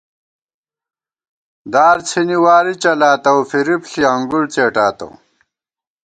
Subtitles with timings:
[1.73, 5.07] دار څِھنی واری چَلاتہ اؤ فریب ݪی انگُڑ څېٹاتہ